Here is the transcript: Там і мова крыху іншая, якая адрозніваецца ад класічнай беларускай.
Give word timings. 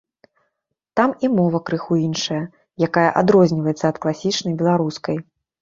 Там 0.99 1.13
і 1.27 1.29
мова 1.41 1.59
крыху 1.67 1.93
іншая, 2.07 2.39
якая 2.87 3.07
адрозніваецца 3.21 3.85
ад 3.93 3.97
класічнай 4.07 4.53
беларускай. 4.65 5.17